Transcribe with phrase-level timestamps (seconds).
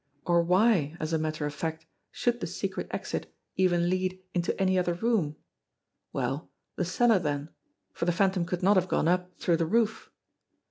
[0.25, 4.79] Or why, as a matter of fact, should the secret exit even lead into any
[4.79, 5.35] other room?
[6.11, 7.49] Well, the cellar then,
[7.93, 10.09] for the Phantom could not have gone up through the roof